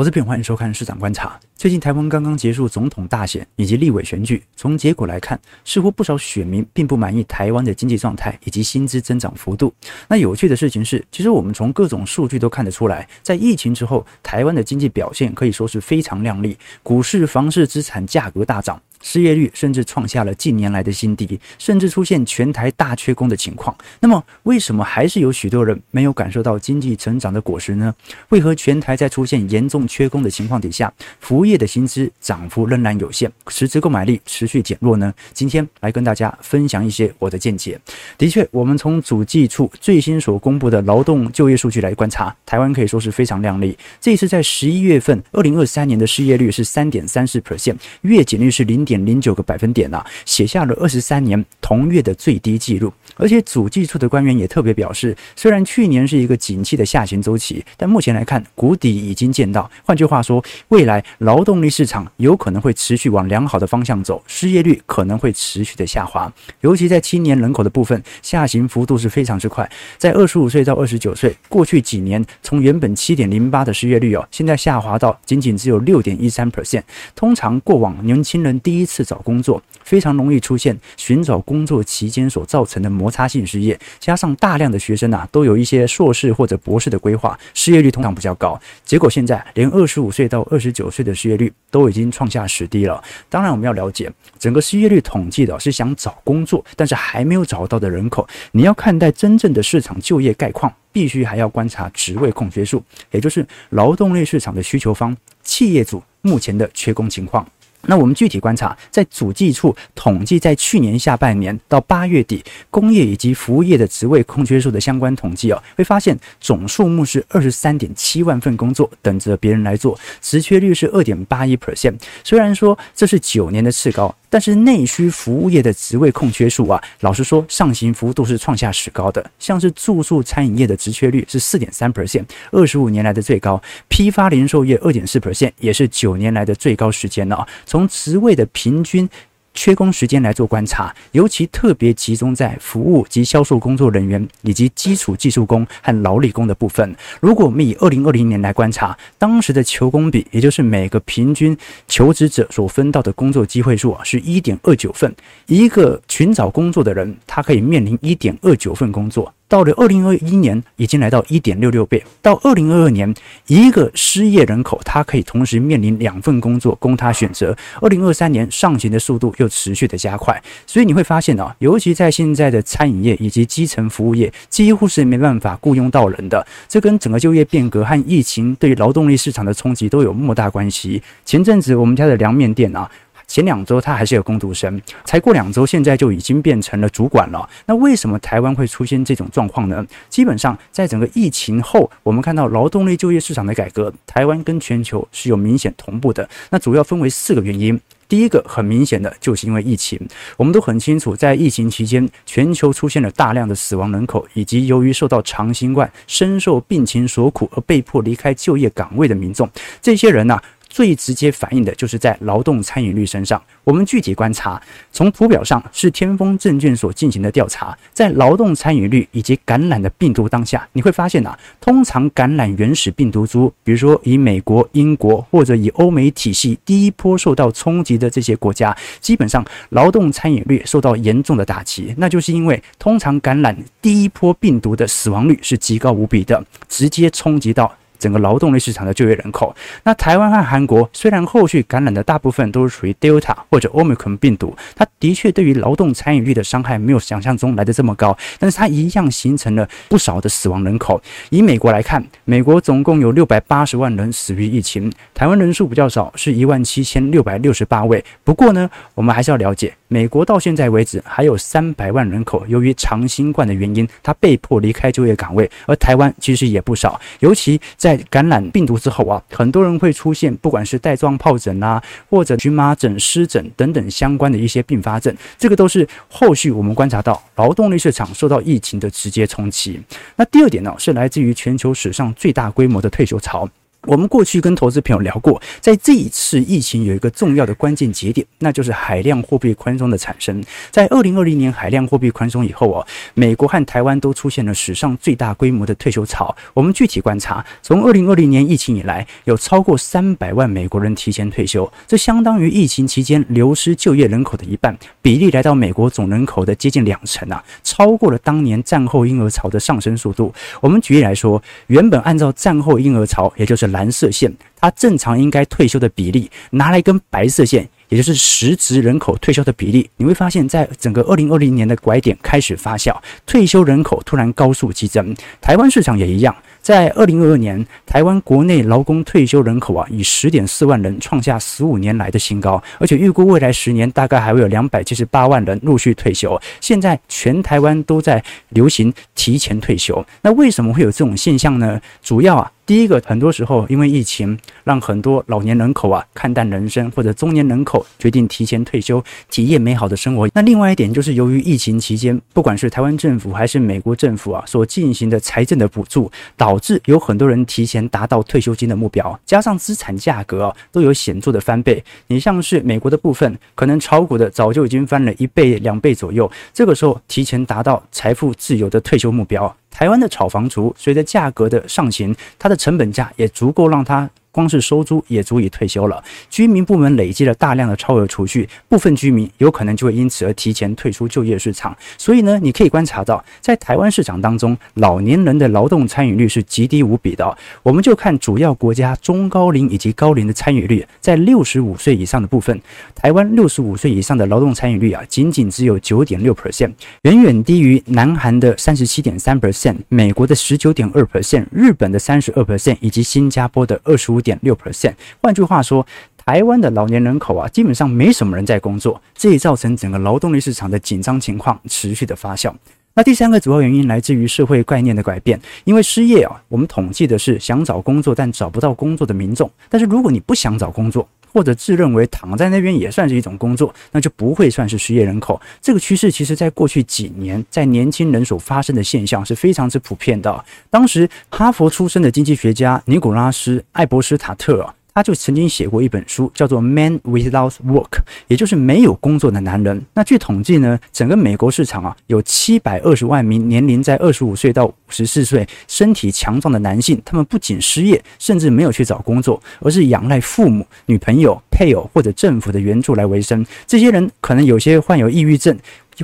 [0.00, 1.38] 投资品，欢迎收看市场观察。
[1.54, 9.70] 最近台湾刚刚结束总统大选以及立委选举，从结果来看，似乎不少选民并不满意台湾的经济状态以及薪资增长幅度。
[10.08, 18.80] 那有趣的事情是，其实我们从各种数据都看得出来，在疫情之后，台湾的经济表现可以说是非常亮丽，股市、房市、资产价格大涨。
[19.02, 23.74] 失业率甚至创下了近年来的新低，甚至出现全台大缺工的情况。
[24.00, 27.94] 那么，为什么还是有许多人没有感受到经济成长的果实呢？
[28.28, 35.12] 为何全台在出现严重缺工的情况底下，服务业的薪资涨幅仍然有限，实质购买力持续减弱呢？
[35.32, 37.80] 今天来跟大家分享一些我的见解。
[38.18, 43.76] 的确，我们从主计处最新所公布的劳动就业数据来观察，台湾可以说是非常亮丽。
[43.98, 48.84] 这一次在十一月份，二零二三年的失业率是三点三四 percent，月减率是零。
[48.90, 52.92] 点零九个百分点啊，写下了二十三年同月的最低记录。
[53.16, 59.70] 而且主计处的官员也特别表示，虽然去年是一个景气的下行周期，但目前来看谷底已经见到。
[59.84, 66.32] 换句话说，未来劳动力市场有可能会持续往良好的方向走，失业率可能会持续的下滑。
[66.62, 69.70] 尤其在青年人口的部分，下行幅度是非常之快。
[69.98, 76.82] 在二十五岁到二十九岁，过去几年从原本七点零八的失业率哦，现在下滑到仅仅只有六点一三 percent。
[77.14, 88.58] 通常过往年轻人第一第一次找工作非常容易出现寻找工作期间所造成的摩擦性失业，加上大量的学生啊都有一些硕士或者博士的规划，失业率通常比较高。
[88.82, 93.04] 结果现在连二十五岁到二十九岁的失业率都已经创下史低了。
[93.28, 98.26] 当然，我们要了解整个失业率统计的是想找工作但是还没有找到的人口。
[98.52, 107.46] 你要看待真正的市场就业概况，必须还要观察职位空缺数，也就是劳动力市场的需求方企业主目前的缺工情况。
[107.86, 121.98] 那我们具体观察，在主计处统计，在去年下半年到八月底，工业以及服务业的职位空缺数的相关统计哦，会发现总数目是二十三点七万份工作等着别人来做，职缺率是二点八一 percent。
[122.22, 124.14] 虽然说这是九年的次高。
[124.30, 129.22] 但是内需服务业的职位空缺数啊，老实说上行幅度是创下史高的。
[129.38, 137.46] 像是住宿餐饮业的职缺率是四点三 percent，二十五年来的最高；批发零售业二点四 percent，也是九年来的最高时间了啊。
[137.66, 139.06] 从职位的平均。
[139.54, 146.94] 缺工时间来做观察，尤其特别集中在服务及销售工作人员以及基础技术工和劳力工的部分。
[147.20, 151.56] 如果我们以二零二零年来观察，当时的求工比，也就是每个平均
[151.88, 155.14] 求职者所分到的工作机会数啊，是一点二九份。
[155.46, 159.32] 一个寻找工作的人，他可以面临一点二九份工作。
[159.50, 162.00] 到了二零二一年，已经来到一点六六倍。
[162.22, 163.12] 到二零二二年，
[163.48, 167.54] 一个失业人口，他可以同时面临两份工作供他选择。
[167.80, 176.46] 二零二三年上行的速度又持续的加快，所以你会发现啊，尤其在现在的餐饮业以及基层服务业，几乎是没办法雇佣到人的。
[176.68, 181.02] 这跟整个就业变革和疫情对劳动力市场的冲击都有莫大关系。
[181.24, 182.88] 前阵子我们家的凉面店啊。
[183.30, 187.48] 前两周他还是有工读生，才过两周，现在就已经变成了主管了。
[187.64, 189.86] 那为什么台湾会出现这种状况呢？
[190.08, 196.28] 基本上，在整个疫情后，我们看到劳动力就业市场的改革，台湾跟全球是有明显同步的。
[196.50, 197.80] 那主要分为四个原因。
[198.08, 199.96] 第一个很明显的就是因为疫情，
[200.36, 209.48] 我们都很清楚，在疫情期间，全球出现了大量的死亡人口，以及由于受到长新冠、深受病情所苦而被迫离开就业岗位的民众，
[209.80, 210.36] 这些人呢、
[210.70, 213.42] 最直接反映的就是在劳动参与率身上。
[213.64, 214.60] 我们具体观察，
[214.90, 237.70] 从图表上是天风证券所进行的调查，在劳动参与率以及感染的病毒当下，你会发现啊，通常感染原始病毒株，比如说以美国、英国或者以欧美体系第一波受到冲击的这些国家，基本上劳动参与率受到严重的打击，那就是因为通常感染第一波病毒的死亡率是极高无比的，直接冲击到。
[238.00, 251.00] 整个劳动力市场的就业人口，那台湾和韩国虽然后续感染的大部分都是属于 Delta 或者 Omicron 病毒，它的确对于劳动参与率的伤害没有想象中来的这么高，但是它一样形成了不少的死亡人口。
[251.28, 258.02] 以美国来看，美国总共有六百八十万人死于疫情，台湾人数比较少，是一万七千六百六十八位。
[258.24, 279.80] 不过呢，我们还是要了解，美国到现在为止还有三百万人口由于长新冠的原因，他被迫离开就业岗位，而台湾其实也不少，尤其在感染病毒之后啊，很多人会出现不管是带状疱疹啊，或者荨麻疹、湿疹等等相关的一些并发症，这个都是后续我们观察到劳动力市场受到疫情的直接冲击。
[280.14, 283.48] 那第二点呢，是来自于全球史上最大规模的退休潮。
[283.86, 290.44] 我们过去跟投资朋友聊过，在这一次疫情有一个重要的关键节点，那就是海量货币宽松的产生。
[290.70, 296.34] 在二零二零年海量货币宽松以后哦，美国和台湾都出现了史上最大规模的退休潮。
[296.52, 310.30] 我们具体观察，从二零二零年疫情以来，有超过三百万美国人提前退休，这相当于疫情期间流失就业人口的一半，比例来到美国总人口的接近两成啊，超过了当年战后婴儿潮的上升速度。
[310.60, 322.96] 我们举例来说，原本按照战后婴儿潮，也就是蓝色线，它正常应该退休的比例，拿来跟白色线，也就是实职人口退休的比例，你会发现在整个二零二零年的拐点开始发酵，
[323.26, 325.14] 退休人口突然高速激增。
[325.40, 336.40] 台湾市场也一样，在二零二二年，台湾国内劳工退休人口啊，以十点四万人创下十五年来的新高，而且预估未来十年大概还会有两百七十八万人陆续退休。
[336.60, 341.80] 现在全台湾都在流行提前退休，那为什么会有这种现象呢？
[342.02, 342.52] 主要啊。
[342.70, 350.28] 第一个，很多时候因为疫情，让很多老年人口啊看淡人生，或者中年人口决定提前退休，体验美好的生活。
[350.32, 361.82] 那另外一点就是，由于疫情期间，不管是台湾政府还是美国政府啊所进行的财政的补助，导致有很多人提前达到退休金的目标，加上资产价格啊都有显著的翻倍。
[362.06, 369.52] 你像是美国的部分，可能炒股的早就已经翻了一倍、两倍左右，这个时候提前达到财富自由的退休目标。
[369.70, 374.10] 台湾的炒房族，随着价格的上行，它的成本价也足够让它。
[374.32, 376.02] 光是收租也足以退休了。
[376.28, 381.76] 居民部门累积了大量的超额储蓄，部分居民有可能就会因此而提前退出就业市场。
[381.98, 387.36] 所以呢，你可以观察到，在台湾市场当中，老年人的劳动参与率是极低无比的。
[387.64, 392.60] 我们就看主要国家中高龄以及高龄的参与率，在六十五岁以上的部分，
[392.94, 396.70] 台湾六十五岁以上的劳动参与率啊，仅仅只有九点六 percent，
[397.02, 404.19] 远远低于南韩的三十七点三 percent，美国的十九点二 percent，日本的三十二 percent，以及新加坡的二十五。
[404.20, 405.84] 五点六 percent，换句话说，
[406.26, 412.52] 台湾的老年人口啊，基本上没什么人在工作，这也造成整个劳动力市场的紧张情况持续的发酵。
[412.92, 425.40] 那第三个主要原因来自于社会概念的改变，因为失业啊，我们统计的是想找工作但找不到工作的民众，但是如果你不想找工作，或者自认为躺在那边也算是一种工作，那就不会算是失业人口。
[425.60, 430.44] 这个趋势其实在过去几年，在年轻人所发生的现象是非常之普遍的。
[430.68, 434.74] 当时哈佛出身的经济学家尼古拉斯·艾伯斯塔特。
[434.94, 437.90] 他就曾经写过一本书，叫做《Man Without Work》，
[438.28, 439.80] 也就是没有工作的男人。
[439.94, 453.44] 那据统计呢，整个美国市场啊，有七百二十万名年龄在二十五岁到五十四岁、身体强壮的男性，他们不仅失业，甚至没有去找工作，而是仰赖父母、女朋友、配偶或者政府的援助来维生。
[453.66, 455.56] 这些人可能有些患有抑郁症。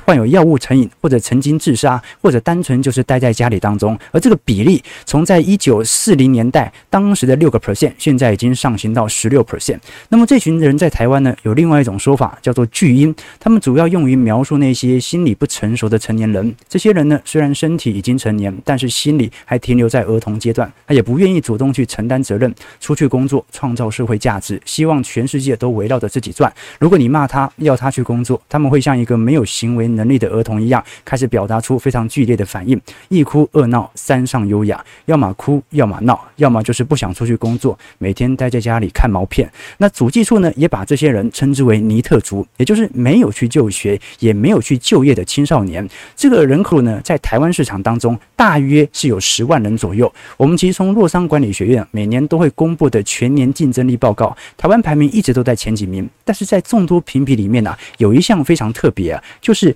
[0.05, 9.79] 患有药物成瘾，或者曾经自杀，或者单纯就是待在家里当中，而这个比例从在一九四零年代当时的六个 percent，现在已经上行到十六 percent。
[10.11, 16.55] 那么这群人在台湾呢，有另外一种说法叫做巨婴，他们主要用于描述那些心理不成熟的成年人。
[16.69, 26.53] 这些人呢，虽然身体已经成年，但是心理还停留在儿童阶段，他也不愿意主动去承担责任，出去工作，创造社会价值，希望全世界都围绕着自己转。
[26.79, 29.86] 如果你骂他，要他去工作，他们会像一个没有行为。
[29.95, 39.51] 能力的儿童一样，开始表达出非常剧烈的反应，一哭二闹三上优雅，要么哭，要么闹，要么就是不想出去工作，每天待在家里看毛片。
[39.79, 45.87] 那主计处呢，也把这些人称之为尼特族，也就是没有去就学，也没有去就业的青少年。
[46.17, 50.11] 这个人口呢，在台湾市场当中，大约是有十万人左右。
[50.37, 56.09] 我们其实从洛桑管理学院每年都会公布的全年竞争力报告，台湾排名一直都在前几名。
[56.25, 59.76] 但是在众多评比里面呢、有一项非常特别啊，就是。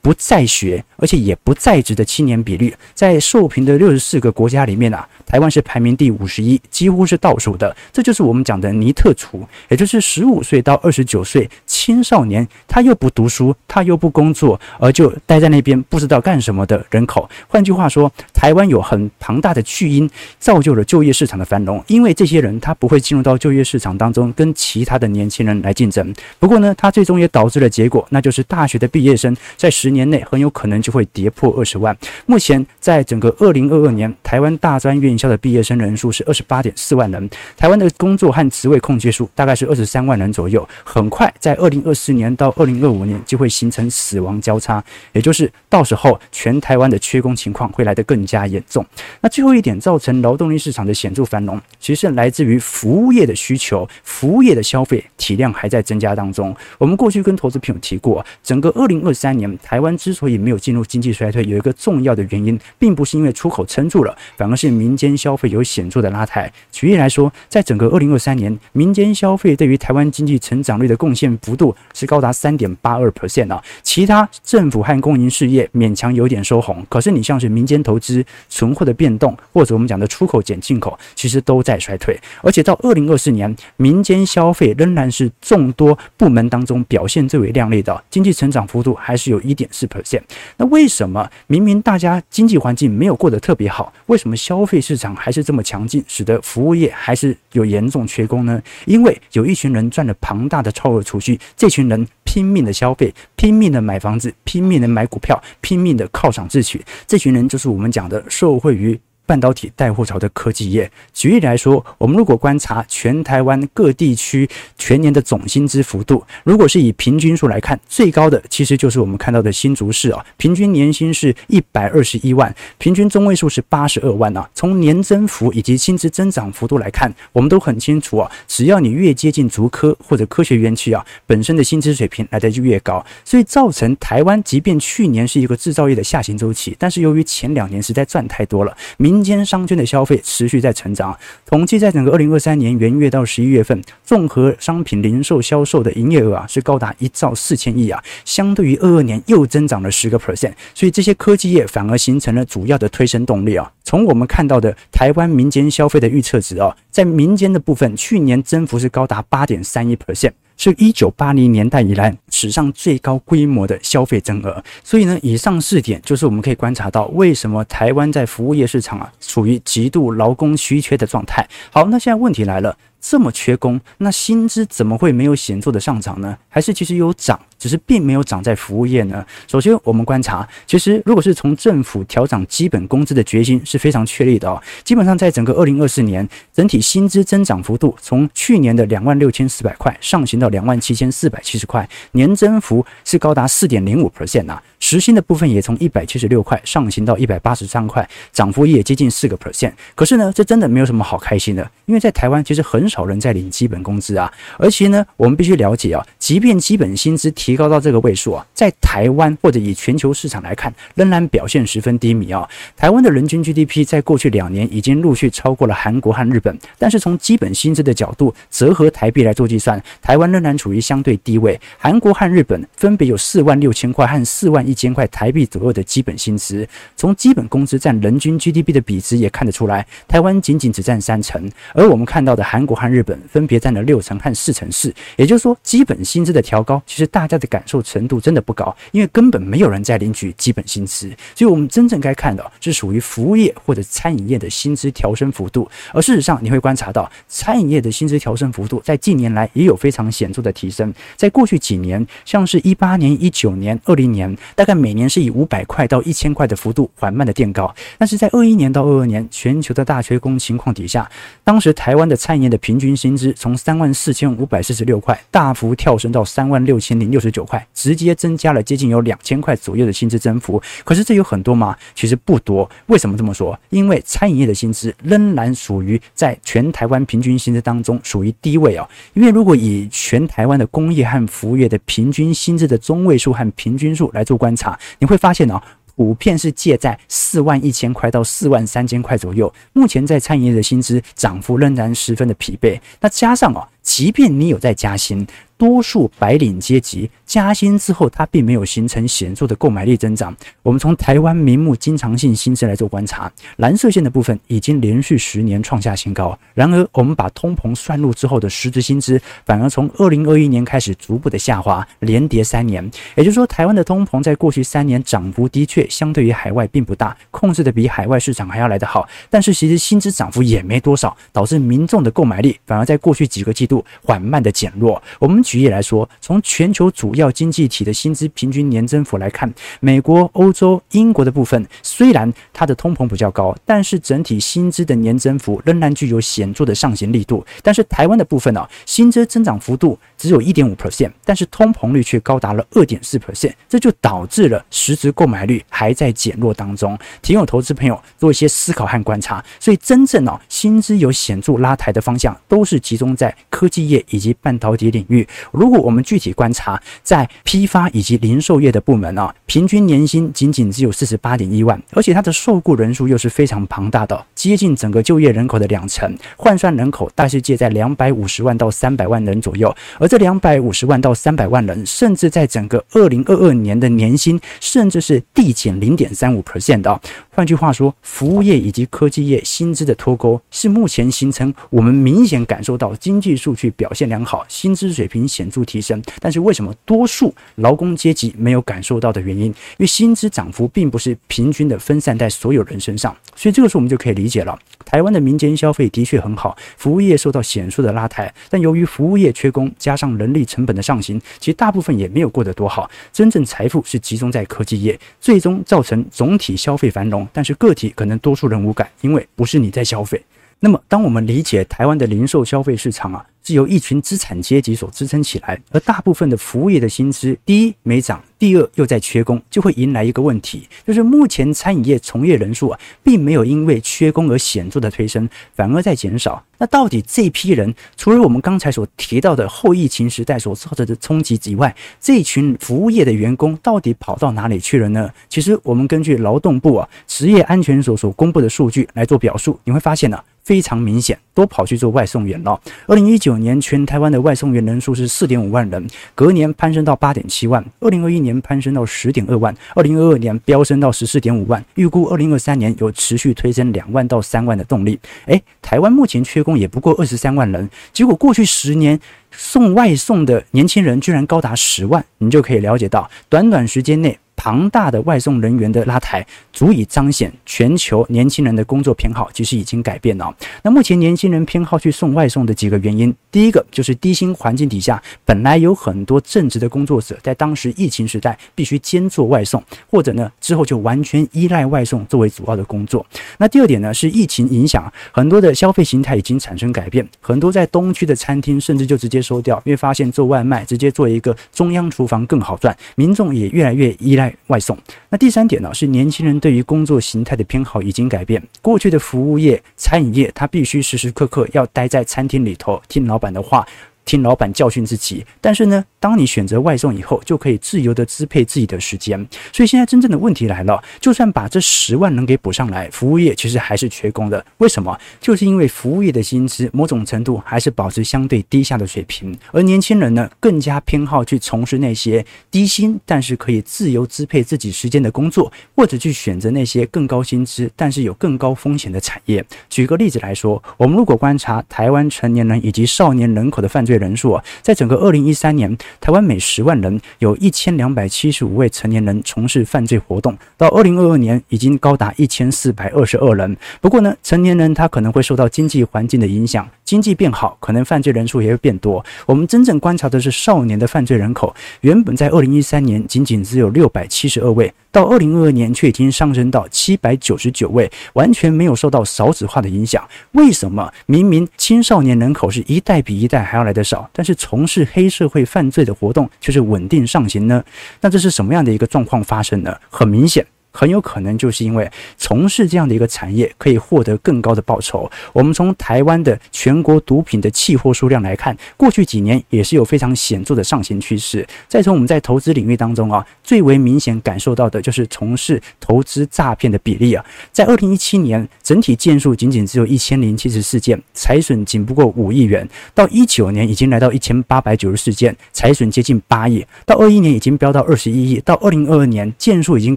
[0.00, 7.74] 不在学，而且也不在职的青年比率，在受评的六十四个国家里面啊，台湾是排名第五十一，几乎是倒数的。
[7.92, 17.28] 这就是我们讲的尼特族，也就是十五岁到二十九岁青少年，他又不读书，他又不工作，而就待在那边不知道干什么的人口。
[17.46, 21.82] 换句话说，台湾有很庞大的巨婴，造就了就业市场的繁荣。
[21.88, 26.14] 因为这些人他不会进入到就业市场当中跟其他的年轻人来竞争。
[26.38, 31.96] 不过呢，他最终也导致了结果，那就是大学的毕业生在十十年内很有可能就会跌破二十万。
[32.26, 40.66] 目前，在整个二零二二年，台湾大专院校的毕业生人数是二十八点四万人，台湾的工作和职位空缺数大概是二十三万人左右。
[40.84, 48.84] 很快，在二零二四年到二零二五年就会形成死亡交叉，也就是到时候全台湾的缺工情况会来得更加严重。
[49.20, 56.54] 那最后一点，造成劳动力市场的显著繁荣，其实来自于服务业的需求，服务业的消费体量还在增加当中。
[56.76, 66.52] 我们过去跟投资朋友提过，整个二零二三年台台湾之所以没有进入经济衰退，有一个重要的原因，并不是因为出口撑住了，反而是民间消费有显著的拉抬。
[66.72, 73.62] 举例来说，在整个二零二三年，民间消费对于台湾经济成长率的贡献幅度是高达三点八二 percent 啊。
[73.84, 82.18] 其他政府和公营事业勉强有点收红，可是你像是民间投资、存货的变动，或者我们讲的出口减进口，其实都在衰退。
[82.42, 90.22] 而且到二零二四年，民间消费仍然是众多部门当中表现最为亮丽的，经济成长幅度还是有一点四 percent。
[90.56, 98.62] 那为什么明明大家经济环境没有过得特别好，为什么消费市场还是这么强劲，使得服务业还是有严重缺工呢？
[98.86, 108.98] 因为有一群人赚了庞大的超额储蓄，这群人拼命的消费，拼命的买房子，拼命的买股票，拼命的犒赏自取，这群人就是我们讲的受惠于。
[109.28, 124.48] 半导体带货潮的科技业，举例来说，我们如果观察全台湾各地区全年的总薪资幅度，如果是以平均数来看，最高的其实就是我们看到的新竹市啊，平均年薪是一百二十一万，平均中位数是八十二万啊。
[124.54, 153.68] 从年增幅以及薪资增长幅度来看，我们都很清楚啊，只要你越接近竹科或者科学园区啊，本身的薪资水平来的就越高，所以造成台湾即便去年是一个制造业的下行周期，但是由于前两年实在赚太多了，明民间商圈的消费持续在成长，统计在整个二零二三年元月到十一月份，综合商品零售销售的营业额啊是高达一兆四千亿啊，相对于二二年又增长了十个 percent，所以这些科技业反而形成了主要的推升动力啊。
[153.82, 160.30] 从我们看到的台湾民间消费的预测值啊，在民间的部分，去年增幅是高达八点三一 percent。
[160.58, 171.48] 是一九八零年代以来史上最高规模的消费增额，所以呢，以上四点就是我们可以观察到为什么台湾在服务业市场啊处于极度劳工稀缺的状态。
[171.70, 172.76] 好，那现在问题来了。
[173.00, 176.36] 这么缺工，那薪资怎么会没有显著的上涨呢？
[176.48, 179.24] 还是其实有涨，只是并没有涨在服务业呢？
[179.46, 184.62] 首先，我们观察，其实如果是从政府调涨基本工资的决心是非常确立的哦。
[184.84, 194.62] 基本上，在整个二零二四年，整体薪资增长幅度从去年的两万六千四百块上行到两万七千四百七十块，年增幅是高达四点零五 percent 啊。
[194.80, 199.72] 时薪的部分也从一百七十六块上行到一百八十三块，涨幅也接近四个 percent。
[199.96, 204.32] 可是呢，这真的没有什么好开心的，因为在台湾其实很少人在领基本工资啊。
[204.58, 212.46] 而且呢，我们必须了解啊，即便基本薪资提提高到这个位数啊，在台湾或者以全球市场来看，仍然表现十分低迷啊。
[212.76, 221.58] 台湾的人均 GDP 在过去两年已经陆续超过了韩国和日本，但是从基本薪资的角度折合台币来做计算，台湾仍然处于相对低位。
[221.78, 234.94] 韩国和日本分别有四万六千块和四万一千块台币左右的基本薪资，从基本工资占人均 GDP 的比值也看得出来，台湾仅仅只占三成，而我们看到的韩国和日本分别占了六成和四成四。
[235.16, 241.08] 也就是说，基本薪资的调高，其实大家的感受程度真的不高，因为根本没有人在领取基本薪资。
[241.34, 245.68] 所以，我们真正该看的是属于服务业或者餐饮业的薪资调升幅度。
[245.92, 250.92] 而事实上，你会观察到，餐饮业的薪资调升幅度在近年来也有非常显著的提升。
[251.16, 261.08] 在过去几年，像是一八年、一九年、二零年，大概每年是以五百块到一千块的幅度缓慢的垫高，但是在二一年到二二年全球的大缺工情况底下，
[261.44, 270.60] 当时台湾的餐饮业的平均薪资从三万四千五百四十六块大幅跳升到三万六千零六十十九块，直接增加了接近有两千块左右的薪资增幅。
[270.82, 271.76] 可是这有很多吗？
[271.94, 272.68] 其实不多。
[272.86, 273.58] 为什么这么说？
[273.68, 278.88] 因为餐饮业的薪资仍然属于在全台湾平均薪资当中属于低位哦。
[279.12, 284.78] 因为如果以全台湾的工业和服务业的平均薪资的中位数和平均数来做观察。
[284.98, 285.62] 你会发现哦，
[285.96, 289.52] 普遍是介在四万一千块到四万三千块左右。
[289.74, 292.80] 目前在餐饮业的薪资涨幅仍然十分的疲惫。
[293.00, 295.26] 那加上哦，即便你有在加薪。
[295.58, 300.34] 多数白领阶级加薪之后，它并没有形成显著的购买力增长。
[300.62, 306.36] 我们从台湾名目经常性薪资来做观察，蓝色线的部分已经连续十年创下新高。
[306.54, 312.82] 然而，我们把通膨算入之后的实质薪资，反而从二零二一年开始逐步的下滑，连跌三年。
[313.14, 319.06] 也就是说，台湾的通膨在过去三年涨幅的确相对于海外并不大，控制的比海外市场还要来得好。
[319.28, 325.02] 但是，其实薪资涨幅也没多少，导致民众的购买力反而在过去几个季度缓慢的减弱。
[325.18, 325.42] 我们。
[325.48, 337.44] 举例来说，从全球主要经济体的薪资平均年增幅来看，美国、欧洲、英国的部分虽然它的通膨比较高，但是整体薪资的年增幅仍然具有显著的上行力度。
[337.62, 346.98] 但是台湾的部分呢、薪资增长幅度只有一点五 percent，但是通膨率却高达了二点四 percent，这就导致了实质购买率还在减弱当中。
[347.20, 349.44] 提供投资朋友做一些思考和观察。
[349.60, 355.26] 所以真正哦、啊，薪资有显著拉抬的方向，都是集中在科技业以及半导体领域。
[355.50, 369.74] 如果我们具体观察，在批发以及零售业的部门啊，平均年薪仅仅只有四十八点一万，而且它的受雇人数又是非常庞大的，接近整个就业人口的两成，换算人口大概是介在两百五十万到三百万人左右。
[369.98, 377.00] 而这两百五十万到三百万人，甚至在整个二零二二年的年薪，甚至是递减零点三五 percent 的。
[377.38, 386.02] 换句话说，服务业以及科技业薪资的脱钩，是目前形成我们明显感受到经济数据表现良好，薪资水平显著提升。
[386.18, 389.44] 但是为什么多数劳工阶级没有感受到的原因？
[389.44, 394.58] 因为薪资涨幅并不是平均的分散在所有人身上，所以这个时候我们就可以理解了。
[394.84, 402.90] 台湾的民间消费的确很好，服务业受到显著的拉抬，但由于服务业缺工，加上人力成本的上行，其实大部分也没有过得多好。
[403.12, 407.27] 真正财富是集中在科技业，最终造成总体消费繁荣。
[407.32, 410.22] 但是个体可能多数人无感，因为不是你在消费。
[410.60, 426.44] 那么，当我们理解台湾的零售消费市场啊，是由一群资产阶级所支撑起来，而大部分的服务业的薪资，第一没涨，第二又在缺工，就会迎来一个问题，就是目前餐饮业从业人数啊，并没有因为缺工而显著的推升，反而在减少。
[426.58, 435.10] 那到底这批人，除了我们刚才所提到的后疫情时代所造成的冲击以外，这群服务业的员工到底跑到哪里去了呢？
[435.30, 442.58] 其实我们根据劳动部啊职业安全所所公布的数据来做表述，你会发现呢、非常明显，都跑去做外送员了。
[442.86, 454.98] 二零一九年，全台湾的外送员人数是四点五万人，隔年攀升到八点七万，二零二一年攀升到十点二万，二零二二年飙升到十四点五万，预估二零二三年有持续推升两万到三万的动力。
[455.26, 458.98] 诶，台湾目前缺工也不过二十三万人，结果过去十年
[459.30, 464.18] 送外送的年轻人居然高达十万，你就可以了解到，短短时间内。
[464.38, 470.32] 庞大的外送人员的拉抬，足以彰显全球年轻人的工作偏好其实已经改变了。
[470.62, 483.04] 那目前年轻人偏好去送外送的几个原因，第一个就是低薪环境底下，本来有很多正职的工作者，在当时疫情时代必须兼做外送，或者呢之后就完全依赖外送作为主要的工作。
[483.38, 494.27] 那第二点呢是疫情影响，很多的消费形态已经产生改变，很多在东区的餐厅甚至就直接收掉，因为发现做外卖直接做一个中央厨房更好赚，民众也越来越依赖。
[494.48, 494.76] 外送。
[495.08, 498.42] 那第三点呢，是年轻人对于工作形态的偏好已经改变。
[498.62, 503.66] 过去的服务业、餐饮业，他必须时时刻刻要待在餐厅里头，听老板的话。
[504.08, 509.18] 听老板教训自己，但是呢，当你选择外送以后，就可以自由地支配自己的时间。
[509.52, 514.42] 所以现在真正的问题来了，就算把这十万人给补上来，服务业其实还是缺工的。
[514.56, 514.98] 为什么？
[515.20, 529.44] 就是因为服务业的薪资某种程度还是保持相对低下的水平，而年轻人呢，更加偏好去从事那些低薪但是可以自由支配自己时间的工作，或者去选择那些更高薪资但是有更高风险的产业。
[529.68, 543.56] 举个例子来说，我们如果观察台湾成年人以及少年人口的犯罪人数啊，在整个二零一三年，台湾每十万人有一千两百七十五位成年人从事犯罪活动，到二零二二年已经高达一千四百二十二人。
[543.80, 549.04] 不过呢，成年人他可能会受到经济环境的影响，经济变好，可能犯罪人数也会变多。
[549.26, 554.72] 我们真正观察的是少年的犯罪人口，原本在二零一三年仅仅只有六百七十二位。
[554.90, 560.06] 到二零二二年，却已经上升到七百九十九位，完全没有受到少子化的影响。
[560.32, 567.62] 为什么明明青少年人口是一代比一代还要来的少，但是从事黑社会犯罪的活动却是稳定上行呢？
[568.00, 569.76] 那这是什么样的一个状况发生呢？
[569.90, 570.44] 很明显。
[570.70, 575.10] 很有可能就是因为从事这样的一个产业可以获得更高的报酬。
[575.32, 581.46] 我们从台湾的全国毒品的期货数量来看，过去几年也是有非常显著的上行趋势。
[581.66, 599.96] 再从我们在投资领域当中啊，最为明显感受到的就是从事投资诈骗的比例啊，在二零一七年整体件数仅仅只有一千零七十四件，财损仅不过五亿元；到一九年已经来到一千八百九十四件，财损接近八亿；到二一年已经飙到二十一亿；到二零二二年件数已经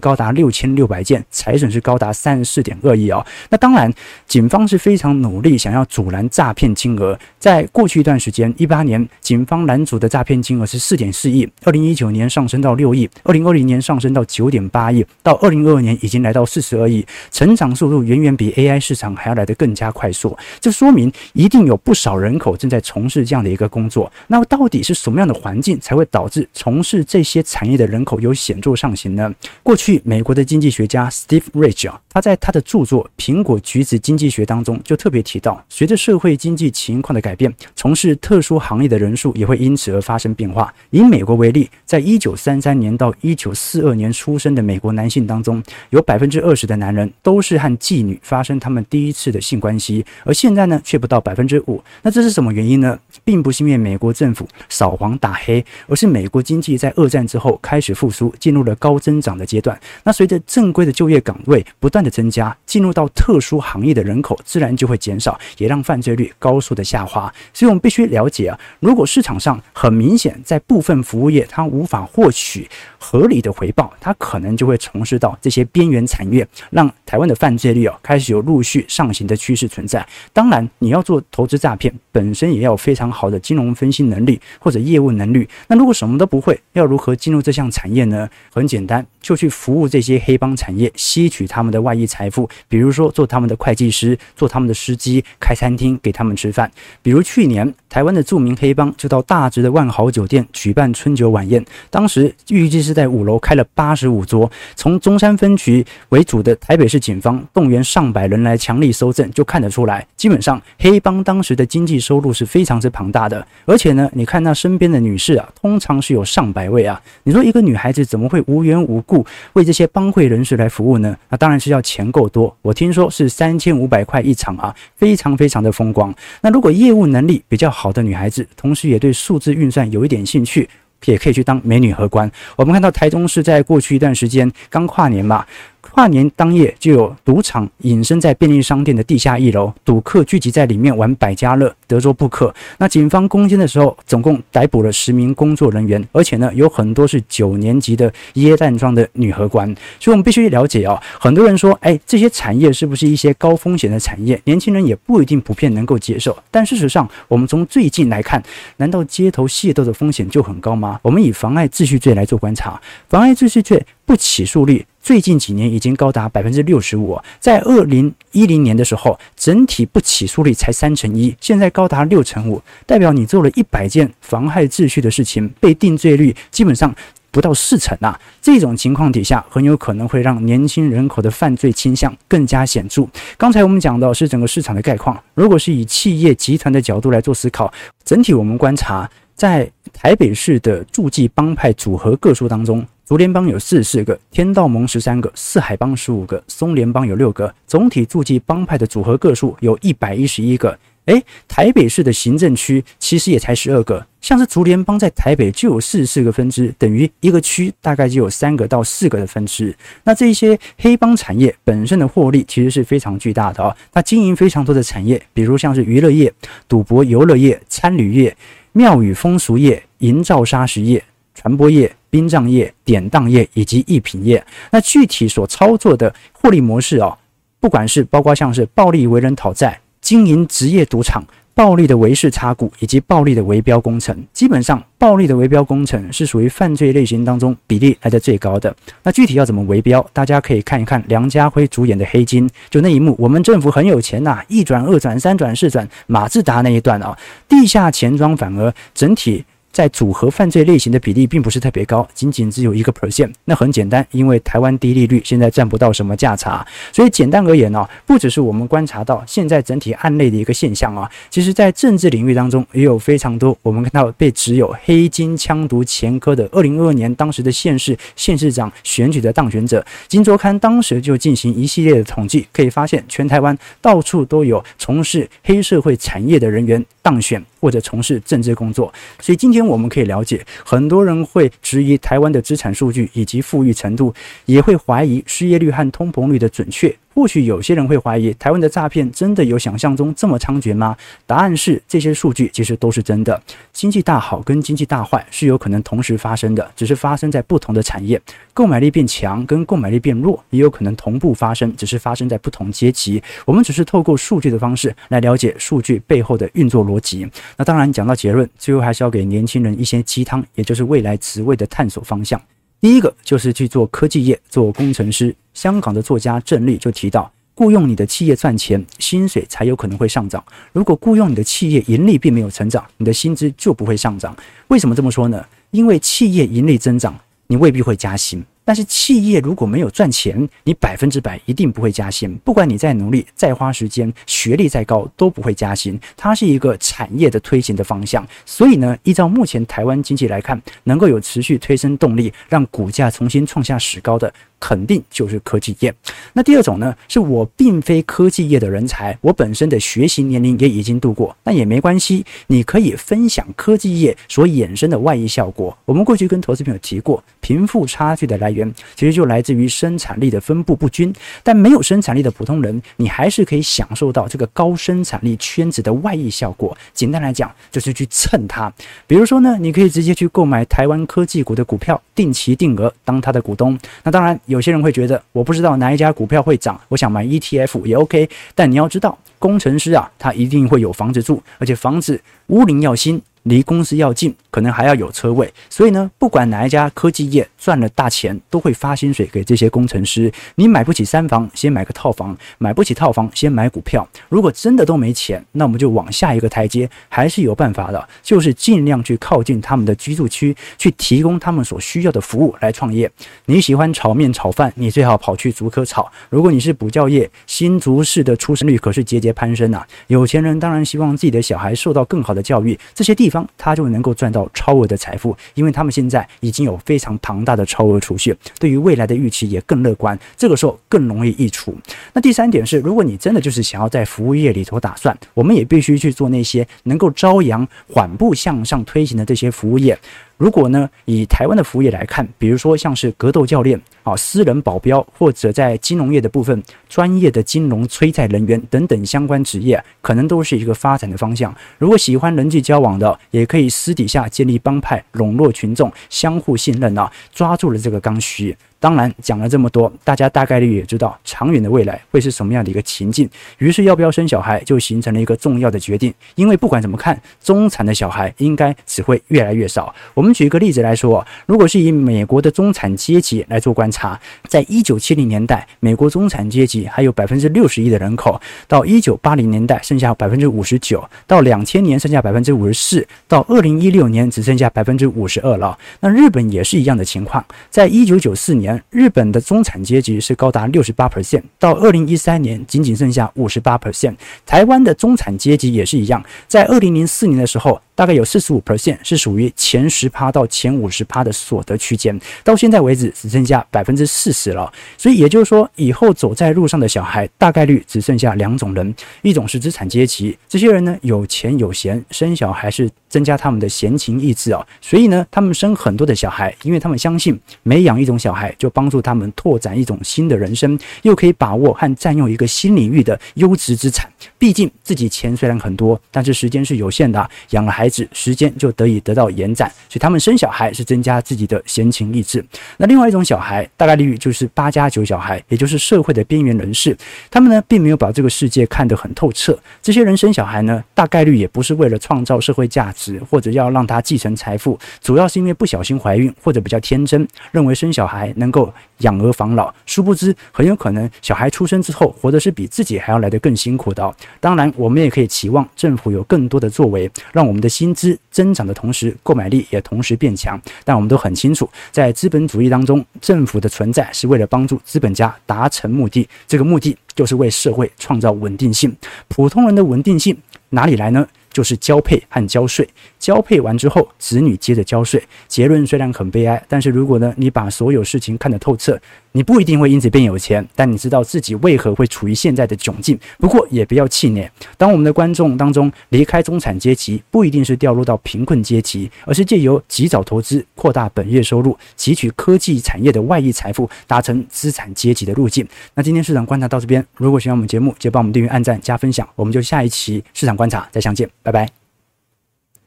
[0.00, 0.61] 高达六千。
[0.62, 3.26] 千六百件，财损是高达三十四点二亿哦。
[3.50, 3.92] 那当然，
[4.28, 7.18] 警方是非常努力，想要阻拦诈骗金额。
[7.40, 20.38] 在过去一段时间，一八年警方拦阻的诈骗金额是四点四亿，二零一九年上升到六亿，二零二零年上升到九点八亿，到二零二二年已经来到四十二亿，成长速度远远比 AI 市场还要来得更加快速。
[20.60, 24.10] 这说明一定有不少人口正在从事这样的一个工作。
[24.28, 29.34] 那到底是什么样的环境才会导致从事这些产业的人口有显著上行呢？
[29.64, 40.70] 过去美国的经济学家 Steve Rich 啊，他在他的著作《苹果橘子经济学》当中就特别提到，随着社会经济情况的改变，从事特殊行业的人数也会因此而发生变化。
[40.90, 51.82] 以美国为例，在一九三三年到一九四二年出生的美国男性当中，有百分之二十的男人都是和妓女发生他们第一次的性关系，而现在呢，却不到百分之五。
[52.02, 52.98] 那这是什么原因呢？
[53.24, 59.80] 并不是因为美国政府扫黄打黑，而是美国经济在二战之后开始复苏，进入了高增长的阶段。
[60.04, 67.32] 那随着正规的就业岗位不断的增加，进入到特殊行业的人口自然就会减少，也让犯罪率高速的下滑。
[67.52, 80.06] 所以我们必须了解啊，如果市场上很明显在部分服务业它无法获取合理的回报，它可能就会从事到这些边缘产业，让台湾的犯罪率啊开始有陆续上行的趋势存在。
[80.32, 85.48] 当然，你要做投资诈骗，本身也要非常好的金融分析能力或者业务能力。
[85.68, 88.28] 那如果什么都不会，要如何进入这项产业呢？
[88.52, 92.48] 很简单，就去服务这些黑黑帮产业，吸取他们的外溢财富。
[92.66, 96.70] 比如说，做他们的会计师，做他们的司机，开餐厅给他们吃饭。
[97.02, 104.50] 比如去年，台湾的著名黑帮就到大直的万豪酒店举办春酒晚宴，当时预计是在五楼开了八十五桌。
[104.74, 113.46] 从中山分局为主的台北市警方动员上百人来强力搜证，就看得出来，基本上黑帮当时的经济收入是非常之庞大的。
[113.66, 116.98] 而且呢，你看那身边的女士啊，通常是有上百位啊。
[117.24, 121.16] 你说一个女孩子怎么会无缘无故为这些帮会人士来服务呢？
[121.28, 122.54] 那当然是要钱够多。
[122.62, 126.14] 我听说是三千五百块一场啊，非常非常的风光。
[126.40, 130.68] 那如果业务能力比较好的女孩子，同时也对数字运算有一点兴趣，
[131.04, 132.30] 也可以去当美女荷官。
[132.56, 135.44] 我们看到台中市在过去一段时间刚跨年嘛。
[135.90, 142.52] 跨年当夜就有赌场隐身在便利商店的地下一楼，赌客聚集在里面玩百家乐、德州扑克。
[142.78, 149.66] 那警方攻坚的时候，总共逮捕了十名工作人员，而且呢，有很多是九年级的椰蛋装的女荷官。
[150.00, 154.40] 所以我们必须了解啊、很多人说，哎，这些产业是不是一些高风险的产业？
[154.44, 156.36] 年轻人也不一定普遍能够接受。
[156.50, 158.42] 但事实上，我们从最近来看，
[158.78, 160.98] 难道街头械斗的风险就很高吗？
[161.02, 164.86] 我们以妨碍秩序罪来做观察，妨碍秩序罪不起诉率。
[165.02, 176.94] 最近几年已经高达百分之六十五，在二零一零年的时候，整体不起诉率才三成一，现在高达六成五，代表你做了一百件妨害秩序的事情，被定罪率基本上
[177.32, 178.18] 不到四成啊。
[178.40, 183.04] 这种情况底下，很有可能会让年轻人口的犯罪倾向更加显著。
[183.36, 187.72] 刚才我们讲到是整个市场的概况，如果是以企业集团的角度来做思考，
[188.04, 192.86] 整体我们观察在台北市的驻记帮派组合个数当中。
[193.04, 200.78] 竹联帮有四十四个，天道盟十三个，四海帮十五个，松联帮有六个，总体驻记帮派的组合个数有一百一十一个。
[201.06, 209.76] 诶，台北市的行政区其实也才十二个，像是竹联帮在台北就有四十四个分支，等于一个区大概就有三个到四个的分支。
[210.04, 216.32] 那这一些黑帮产业本身的获利其实是非常巨大的哦，它经营非常多的产业，比如像是娱乐业、
[216.68, 218.36] 赌博游乐业、餐旅业、
[218.70, 221.02] 庙宇风俗业、营造砂石业。
[221.34, 227.16] 传播业、殡葬业、典当业以及艺品业，那具体所操作的获利模式哦，
[227.58, 238.76] 不管是包括像是暴力为人讨债、经营职业赌场、暴力的违誓插股以及暴力的围标工程，基本上暴力的围标工程是属于犯罪类型当中比例来的最高的。
[239.02, 247.16] 那具体要怎么围标，大家可以看一看梁家辉主演的《黑金》，就那一幕，我们政府很有钱呐、一转二转三转四转，马自达那一段啊、
[247.48, 249.42] 地下钱庄反而整体。
[249.72, 253.32] 在组合犯罪类型的比例并不是特别高，仅仅只有一个 percent。
[253.46, 266.48] 那很简单，因为台湾低利率现在占不到什么价差，所以简单而言呢、不只是我们观察到现在整体案类的一个现象啊，其实在政治领域当中也有非常多我们看到被指有黑金枪毒前科的。
[266.52, 279.62] 二零二二年当时的县市县市长选举的当选者，金周刊当时就进行一系列的统计，可以发现全台湾到处都有从事黑社会产业的人员当选或者从事政治工作，所以今天。
[279.62, 284.12] 我们可以了解，很多人会质疑台湾的资产数据以及富裕程度，
[284.44, 286.92] 也会怀疑失业率和通膨率的准确。
[287.14, 290.96] 或许有些人会怀疑，台湾的诈骗真的有想象中这么猖獗吗？
[291.26, 293.40] 答案是，这些数据其实都是真的。
[293.72, 298.20] 经济大好跟经济大坏是有可能同时发生的，只是发生在不同的产业。
[298.54, 303.22] 购买力变强跟购买力变弱也有可能同步发生，只是发生在不同阶级。
[303.44, 307.28] 我们只是透过数据的方式来了解数据背后的运作逻辑。
[307.56, 312.40] 那当然，讲到结论，最后还是要给年轻人一些鸡汤，也就是未来职位的探索方向。
[312.82, 315.32] 第一个就是去做科技业，做工程师。
[315.54, 320.44] 香港的作家郑律就提到，雇佣你的企业赚钱，薪水才有可能会上涨。
[320.72, 324.36] 如果雇佣你的企业盈利并没有成长，你的薪资就不会上涨。
[324.66, 325.46] 为什么这么说呢？
[325.70, 327.16] 因为企业盈利增长，
[327.46, 328.44] 你未必会加薪。
[328.64, 332.38] 但是企业如果没有赚钱，你百分之百一定不会加薪。
[332.44, 335.98] 不管你再努力、再花时间、学历再高，都不会加薪。
[336.16, 338.26] 它是一个产业的推行的方向。
[338.46, 344.32] 所以呢，依照目前台湾经济来看，能够有持续推升动力，让股价重新创下史高的。
[344.62, 345.92] 肯定就是科技业。
[346.32, 352.24] 那第二种呢，是我并非科技业的人才，我本身的学习年龄也已经度过，那也没关系。
[352.46, 355.76] 你可以分享科技业所衍生的外溢效果。
[355.84, 361.12] 我们过去跟投资朋友提过，贫富差距的来源其实就来自于生产力的分布不均。
[361.42, 366.76] 但没有生产力的普通人，你还是可以享受到这个高生产力圈子的外溢效果。
[366.94, 368.72] 简单来讲，就是去蹭它。
[369.08, 373.76] 比如说呢，你可以直接去购买台湾科技股的股票，定期定额当它的股东。
[374.04, 374.38] 那当然。
[374.52, 378.28] 有些人会觉得，我不知道哪一家股票会涨，我想买 ETF 也 OK。
[378.54, 383.20] 但你要知道，工程师啊，他一定会有房子住，而且房子屋龄要新。
[383.44, 390.32] 离公司要近，可能还要有车位，所以呢，不管哪一家科技业赚了大钱，都会发薪水给这些工程师。
[390.54, 394.08] 你买不起三房，先买个套房；买不起套房，先买股票。
[394.28, 403.10] 如果真的都没钱，那我们就往下一个台阶，还是有办法的，就是尽量去靠近他们的居住区，去提供他们所需要的服务来创业。
[403.46, 406.08] 你喜欢炒面炒饭，你最好跑去竹科炒。
[406.30, 409.84] 如果你是补教业，新竹市的出生率可是节节攀升啊！
[410.06, 413.32] 有钱人当然希望自己的小孩受到更好的教育，这些地方。
[413.32, 421.74] 方他就能够赚到超额的财富，因为他们现在已经有非常庞大的超额储蓄，对于未来的预期也更乐观，这个时候更容易溢出。
[422.12, 429.98] 那第三点是，如果你真的就是想要在服务业里头打算，我们也必须去做那些能够朝阳缓步向上推行的这些服务业。
[430.42, 441.54] 如果呢，以台湾的服务业来看，比如说像是格斗教练啊、私人保镖，或者在金融业的部分，专业的金融催债人员等等相关职业，可能都是一个发展的方向。
[441.78, 448.56] 如果喜欢人际交往的，也可以私底下建立帮派，笼络群众，相互信任啊，抓住了这个刚需。
[448.82, 453.30] 当然讲了这么多，大家大概率也知道长远的未来会是什么样的一个情境。
[453.58, 456.12] 于是要不要生小孩就形成了一个重要的决定。
[456.34, 459.94] 因为不管怎么看，中产的小孩应该只会越来越少。
[460.14, 468.32] 我们举一个例子来说，如果是以美国的中产阶级来做观察，在一九七零年代，美国中产阶级还有百分之六十一的人口；
[468.66, 475.78] 到一九八零年代，剩下百分之五十九；到两千年，剩下百分之五十四；到二零一六年，只剩下百分之五十二了。
[476.00, 478.71] 那日本也是一样的情况，在一九九四年。
[478.90, 484.14] 日本的中产阶级是高达六十八 percent，到二零一三年仅仅剩下五十八 percent。
[484.44, 494.72] 台湾的中产阶级也是一样，在二零零四年的时候，大概有四十五 percent 是属于前十趴到前五十趴的所得区间，到现在为止只剩下百分之四十了。
[494.96, 508.42] 所以也就是说，以后走在路上的小孩大概率只剩下两种人：一种是资产阶级，这些人呢有钱有闲，生小孩是增加他们的闲情逸致啊，所以呢他们生很多的小孩，因为他们相信每养一种小孩。
[508.58, 514.08] 就帮助他们拓展一种新的人生，又可以把握和占用一个新领域的优质资产。
[514.38, 519.68] 毕竟自己钱虽然很多，但是时间是有限的，养了孩孩子，时间就得以得到延展。
[519.88, 522.44] 所以他们生小孩是增加自己的闲情逸致。
[522.76, 526.96] 那另外一种小孩，大概率就是八加九小孩，也就是社会的边缘人士。
[527.28, 529.58] 他们呢，并没有把这个世界看得很透彻。
[529.82, 544.12] 这些人生小孩呢，大概率也不是为了创造社会价值，或者要让他继承财富，主要是因为不小心怀孕，或者比较天真，认为生小孩能够养儿防老，殊不知很有可能小孩出生之后，活的是比自己还要来得更辛苦的。
[544.40, 550.60] 当然，我们也可以期望政府有更多的作为，让我们的薪资增长的同时，购买力也同时变强。
[550.84, 558.94] 但我们都很清楚，在资本主义当中，政府的存在是为了帮助资本家达成目的，这个目的就是为社会创造稳定性。
[559.28, 560.36] 普通人的稳定性
[560.70, 561.26] 哪里来呢？
[561.52, 562.88] 就是交配和交税，
[563.22, 565.22] 交配完之后，子女接着交税。
[565.46, 573.16] 结论虽然很悲哀，但是如果呢，你把所有事情看得透彻，你不一定会因此变有钱，但你知道自己为何会处于现在的窘境。
[573.38, 585.64] 不过也不要气馁，当我们的观众当中离开中产阶级，不一定是掉入到贫困阶级，而是借由及早投资扩大本业收入，汲取科技产业的外溢财富，达成资产阶级的路径。
[585.94, 591.30] 那今天市场观察到这边，如果喜欢我们节目，就帮我们订阅、按赞、加分享，我们就下一期市场观察再相见。
[591.44, 591.81] 拜拜。